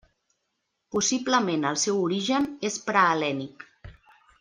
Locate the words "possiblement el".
0.95-1.79